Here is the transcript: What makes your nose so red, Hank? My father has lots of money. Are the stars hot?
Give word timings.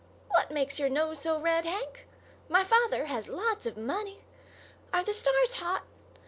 What 0.29 0.49
makes 0.49 0.79
your 0.79 0.89
nose 0.89 1.19
so 1.19 1.37
red, 1.39 1.63
Hank? 1.63 2.07
My 2.49 2.63
father 2.63 3.05
has 3.05 3.27
lots 3.27 3.67
of 3.67 3.77
money. 3.77 4.23
Are 4.91 5.03
the 5.03 5.13
stars 5.13 5.53
hot? 5.53 5.83